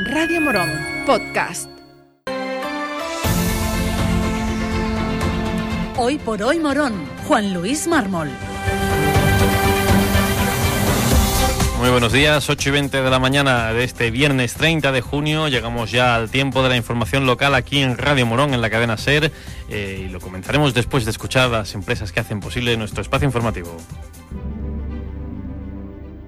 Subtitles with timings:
[0.00, 0.70] Radio Morón,
[1.06, 1.68] podcast.
[5.96, 6.94] Hoy por hoy Morón,
[7.26, 8.28] Juan Luis Mármol.
[11.80, 15.48] Muy buenos días, 8 y 20 de la mañana de este viernes 30 de junio.
[15.48, 18.96] Llegamos ya al tiempo de la información local aquí en Radio Morón, en la cadena
[18.96, 19.32] SER,
[19.68, 23.76] eh, y lo comenzaremos después de escuchar las empresas que hacen posible nuestro espacio informativo.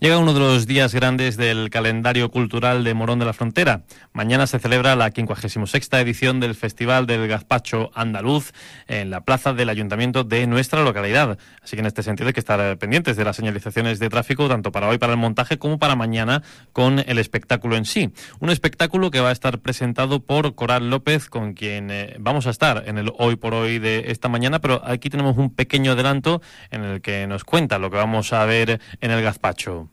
[0.00, 3.82] Llega uno de los días grandes del calendario cultural de Morón de la Frontera.
[4.12, 8.52] Mañana se celebra la 56 edición del Festival del Gazpacho Andaluz
[8.86, 11.36] en la plaza del Ayuntamiento de nuestra localidad.
[11.64, 14.70] Así que en este sentido hay que estar pendientes de las señalizaciones de tráfico, tanto
[14.70, 18.12] para hoy para el montaje como para mañana con el espectáculo en sí.
[18.38, 22.50] Un espectáculo que va a estar presentado por Coral López, con quien eh, vamos a
[22.50, 26.40] estar en el hoy por hoy de esta mañana, pero aquí tenemos un pequeño adelanto
[26.70, 29.87] en el que nos cuenta lo que vamos a ver en el Gazpacho.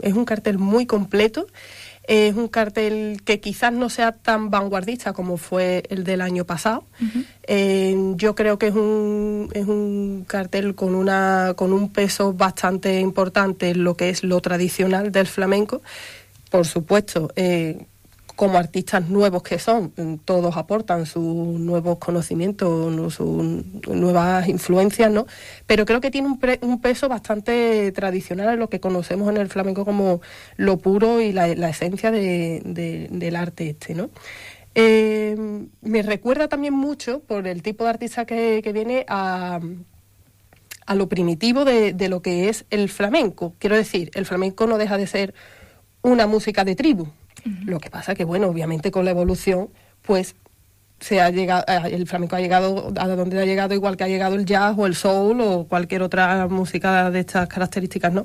[0.00, 1.46] Es un cartel muy completo.
[2.04, 6.84] Es un cartel que quizás no sea tan vanguardista como fue el del año pasado.
[7.42, 12.98] Eh, yo creo que es un, es un cartel con, una, con un peso bastante
[13.00, 15.82] importante en lo que es lo tradicional del flamenco.
[16.50, 17.84] Por supuesto, eh,
[18.38, 19.92] como artistas nuevos que son,
[20.24, 23.44] todos aportan sus nuevos conocimientos, sus
[23.88, 25.26] nuevas influencias, ¿no?
[25.66, 29.84] Pero creo que tiene un, peso bastante tradicional en lo que conocemos en el flamenco
[29.84, 30.20] como
[30.56, 34.08] lo puro y la, esencia del arte este, ¿no?
[34.76, 35.36] Eh,
[35.80, 39.58] me recuerda también mucho, por el tipo de artista que, viene, a,
[40.86, 43.54] a lo primitivo de, de lo que es el flamenco.
[43.58, 45.34] Quiero decir, el flamenco no deja de ser
[46.02, 47.08] una música de tribu,
[47.64, 49.70] lo que pasa que, bueno, obviamente con la evolución,
[50.02, 50.34] pues
[51.00, 54.08] se ha llegado, eh, el flamenco ha llegado a donde ha llegado, igual que ha
[54.08, 58.24] llegado el jazz o el soul o cualquier otra música de estas características, ¿no?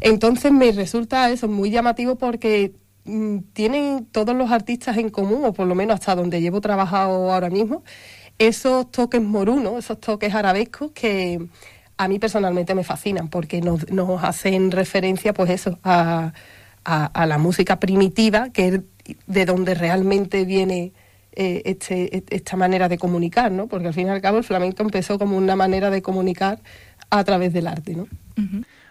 [0.00, 2.72] Entonces me resulta eso muy llamativo porque
[3.04, 7.32] mm, tienen todos los artistas en común, o por lo menos hasta donde llevo trabajado
[7.32, 7.82] ahora mismo,
[8.38, 11.40] esos toques morunos, esos toques arabescos que
[11.96, 16.32] a mí personalmente me fascinan porque nos, nos hacen referencia, pues eso, a
[16.84, 18.80] a, la música primitiva, que es
[19.26, 20.92] de donde realmente viene
[21.32, 23.66] eh, este, esta manera de comunicar, ¿no?
[23.66, 26.60] Porque al fin y al cabo el flamenco empezó como una manera de comunicar
[27.10, 28.06] a través del arte, ¿no?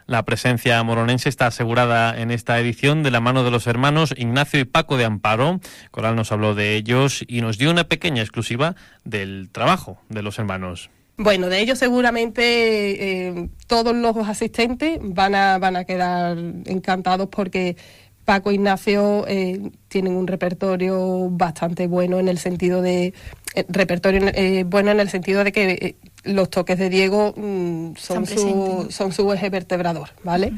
[0.07, 4.59] La presencia moronense está asegurada en esta edición de la mano de los hermanos Ignacio
[4.59, 5.59] y Paco de Amparo.
[5.91, 8.75] Coral nos habló de ellos y nos dio una pequeña exclusiva
[9.05, 10.89] del trabajo de los hermanos.
[11.23, 17.77] Bueno, de ellos seguramente eh, todos los asistentes van a, van a quedar encantados porque
[18.25, 23.13] Paco e Ignacio eh, tienen un repertorio bastante bueno en el sentido de
[23.53, 24.31] eh, repertorio
[24.65, 29.31] bueno en el sentido de que los toques de Diego mm, son, su, son su
[29.31, 30.53] eje vertebrador, ¿vale?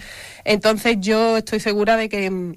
[0.45, 2.55] Entonces yo estoy segura de que mm,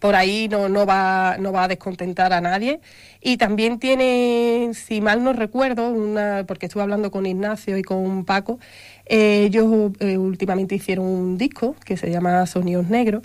[0.00, 2.80] por ahí no, no, va, no va a descontentar a nadie.
[3.20, 8.24] Y también tiene, si mal no recuerdo, una, porque estuve hablando con Ignacio y con
[8.24, 8.58] Paco,
[9.06, 13.22] eh, ellos eh, últimamente hicieron un disco que se llama Sonidos Negros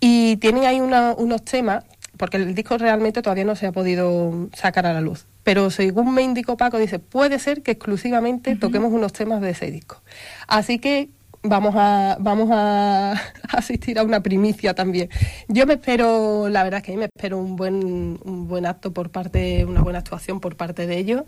[0.00, 1.84] y tienen ahí unos temas,
[2.18, 5.26] porque el disco realmente todavía no se ha podido sacar a la luz.
[5.44, 9.70] Pero según me indicó Paco, dice, puede ser que exclusivamente toquemos unos temas de ese
[9.70, 10.02] disco.
[10.46, 11.08] Así que
[11.42, 13.12] vamos a vamos a
[13.52, 15.08] asistir a una primicia también.
[15.48, 19.10] Yo me espero, la verdad es que me espero un buen un buen acto por
[19.10, 21.22] parte, una buena actuación por parte de ellos.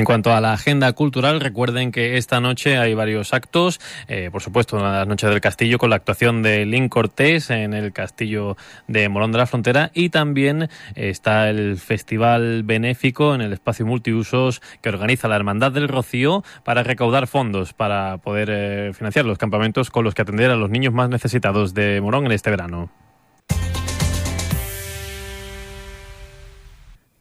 [0.00, 3.82] En cuanto a la agenda cultural, recuerden que esta noche hay varios actos.
[4.08, 7.74] Eh, por supuesto, de las noches del castillo con la actuación de Lynn Cortés en
[7.74, 8.56] el castillo
[8.88, 14.62] de Morón de la Frontera y también está el festival benéfico en el espacio multiusos
[14.80, 19.90] que organiza la Hermandad del Rocío para recaudar fondos para poder eh, financiar los campamentos
[19.90, 22.90] con los que atender a los niños más necesitados de Morón en este verano.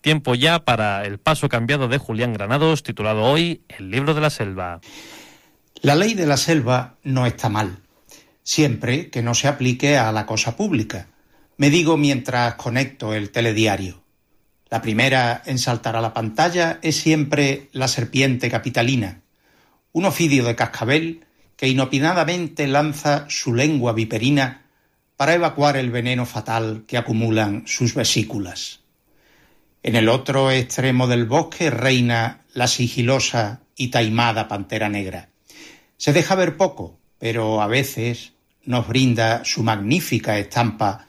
[0.10, 4.32] Tiempo ya para el paso cambiado de Julián Granados, titulado hoy El libro de la
[4.32, 4.82] selva.
[5.84, 7.78] La ley de la selva no está mal,
[8.42, 11.10] siempre que no se aplique a la cosa pública.
[11.58, 14.02] Me digo mientras conecto el telediario.
[14.72, 19.22] La primera en saltar a la pantalla es siempre la serpiente capitalina,
[19.92, 21.24] un ofidio de cascabel
[21.56, 24.64] que inopinadamente lanza su lengua viperina
[25.18, 28.80] para evacuar el veneno fatal que acumulan sus vesículas.
[29.82, 35.30] En el otro extremo del bosque reina la sigilosa y taimada pantera negra.
[35.96, 38.34] Se deja ver poco, pero a veces
[38.66, 41.08] nos brinda su magnífica estampa,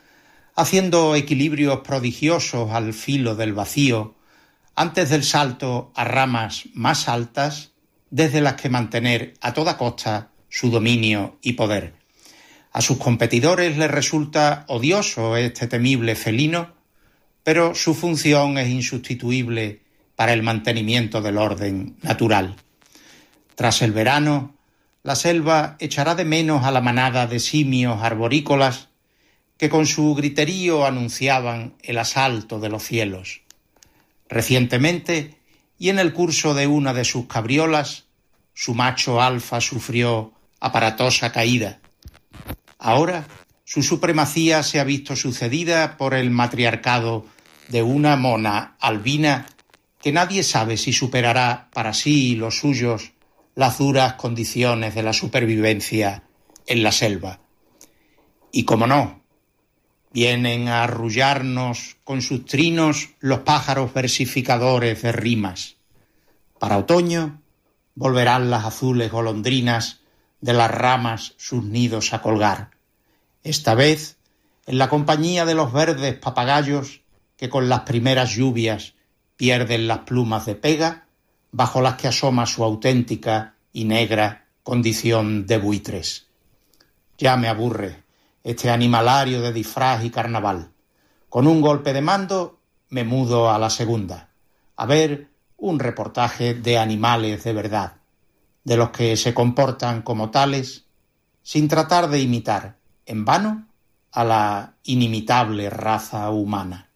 [0.54, 4.14] haciendo equilibrios prodigiosos al filo del vacío,
[4.76, 7.72] antes del salto a ramas más altas,
[8.10, 11.94] desde las que mantener a toda costa su dominio y poder.
[12.72, 16.79] A sus competidores les resulta odioso este temible felino,
[17.50, 19.80] pero su función es insustituible
[20.14, 22.54] para el mantenimiento del orden natural.
[23.56, 24.54] Tras el verano,
[25.02, 28.86] la selva echará de menos a la manada de simios arborícolas
[29.56, 33.40] que con su griterío anunciaban el asalto de los cielos.
[34.28, 35.34] Recientemente,
[35.76, 38.04] y en el curso de una de sus cabriolas,
[38.54, 41.80] su macho alfa sufrió aparatosa caída.
[42.78, 43.26] Ahora
[43.64, 47.26] su supremacía se ha visto sucedida por el matriarcado
[47.70, 49.46] de una mona albina
[50.00, 53.12] que nadie sabe si superará para sí y los suyos
[53.54, 56.24] las duras condiciones de la supervivencia
[56.66, 57.40] en la selva.
[58.52, 59.22] Y como no,
[60.12, 65.76] vienen a arrullarnos con sus trinos los pájaros versificadores de rimas.
[66.58, 67.40] Para otoño
[67.94, 70.00] volverán las azules golondrinas
[70.40, 72.70] de las ramas sus nidos a colgar.
[73.42, 74.16] Esta vez
[74.66, 76.99] en la compañía de los verdes papagayos
[77.40, 78.92] que con las primeras lluvias
[79.36, 81.06] pierden las plumas de pega
[81.52, 86.26] bajo las que asoma su auténtica y negra condición de buitres.
[87.16, 88.04] Ya me aburre
[88.44, 90.72] este animalario de disfraz y carnaval.
[91.30, 92.60] Con un golpe de mando
[92.90, 94.28] me mudo a la segunda,
[94.76, 97.94] a ver un reportaje de animales de verdad,
[98.64, 100.84] de los que se comportan como tales,
[101.42, 102.76] sin tratar de imitar,
[103.06, 103.66] en vano,
[104.12, 106.89] a la inimitable raza humana.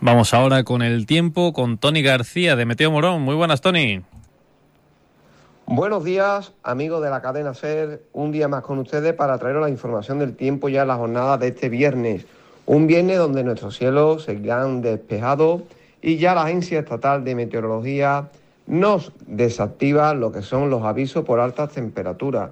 [0.00, 3.22] Vamos ahora con el tiempo con Tony García de Meteo Morón.
[3.22, 4.02] Muy buenas, Tony.
[5.66, 8.00] Buenos días, amigos de la cadena SER.
[8.12, 11.36] Un día más con ustedes para traeros la información del tiempo ya en la jornada
[11.36, 12.26] de este viernes.
[12.64, 15.62] Un viernes donde nuestros cielos seguirán despejados
[16.00, 18.28] y ya la Agencia Estatal de Meteorología
[18.68, 22.50] nos desactiva lo que son los avisos por altas temperaturas.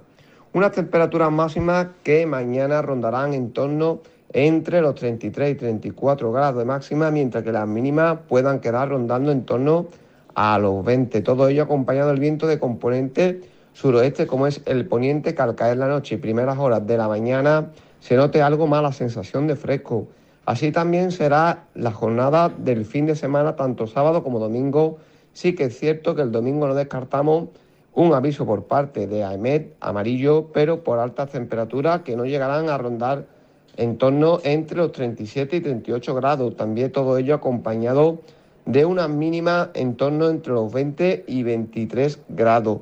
[0.51, 4.01] Unas temperaturas máximas que mañana rondarán en torno
[4.33, 9.31] entre los 33 y 34 grados de máxima, mientras que las mínimas puedan quedar rondando
[9.31, 9.87] en torno
[10.35, 11.21] a los 20.
[11.21, 13.41] Todo ello acompañado del viento de componente
[13.73, 17.07] suroeste, como es el poniente, que al caer la noche y primeras horas de la
[17.07, 20.07] mañana se note algo más la sensación de fresco.
[20.45, 24.97] Así también será la jornada del fin de semana, tanto sábado como domingo.
[25.33, 27.49] Sí que es cierto que el domingo no descartamos
[27.93, 32.77] un aviso por parte de AEMET amarillo, pero por altas temperaturas que no llegarán a
[32.77, 33.25] rondar
[33.77, 36.55] en torno entre los 37 y 38 grados.
[36.57, 38.19] También todo ello acompañado
[38.65, 42.79] de una mínima en torno entre los 20 y 23 grados,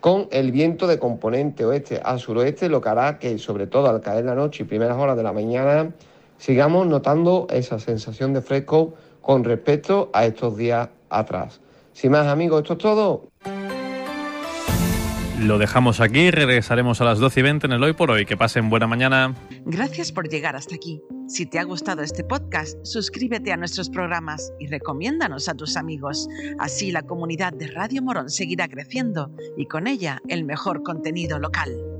[0.00, 4.00] con el viento de componente oeste a suroeste, lo que hará que, sobre todo al
[4.00, 5.92] caer la noche y primeras horas de la mañana,
[6.36, 11.60] sigamos notando esa sensación de fresco con respecto a estos días atrás.
[11.92, 13.22] Sin más amigos, esto es todo.
[15.44, 18.24] Lo dejamos aquí, regresaremos a las 12 y 20 en el Hoy por Hoy.
[18.24, 19.34] Que pasen buena mañana.
[19.66, 21.02] Gracias por llegar hasta aquí.
[21.26, 26.28] Si te ha gustado este podcast, suscríbete a nuestros programas y recomiéndanos a tus amigos.
[26.58, 31.91] Así la comunidad de Radio Morón seguirá creciendo y con ella el mejor contenido local.